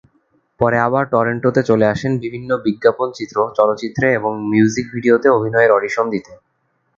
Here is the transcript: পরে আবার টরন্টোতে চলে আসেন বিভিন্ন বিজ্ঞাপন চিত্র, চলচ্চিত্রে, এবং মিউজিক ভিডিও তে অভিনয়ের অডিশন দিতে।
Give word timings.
পরে 0.59 0.77
আবার 0.79 1.03
টরন্টোতে 1.05 1.61
চলে 1.63 1.85
আসেন 1.85 2.11
বিভিন্ন 2.17 2.49
বিজ্ঞাপন 2.65 3.07
চিত্র, 3.17 3.37
চলচ্চিত্রে, 3.57 4.07
এবং 4.13 4.31
মিউজিক 4.51 4.85
ভিডিও 4.95 5.15
তে 5.17 5.27
অভিনয়ের 5.29 5.75
অডিশন 5.77 6.05
দিতে। 6.09 6.31